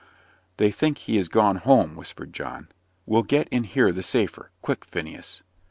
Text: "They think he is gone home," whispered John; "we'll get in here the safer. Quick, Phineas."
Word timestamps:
"They 0.57 0.71
think 0.71 0.97
he 0.97 1.19
is 1.19 1.29
gone 1.29 1.57
home," 1.57 1.95
whispered 1.95 2.33
John; 2.33 2.69
"we'll 3.05 3.21
get 3.21 3.47
in 3.49 3.65
here 3.65 3.91
the 3.91 4.01
safer. 4.01 4.49
Quick, 4.63 4.83
Phineas." 4.83 5.43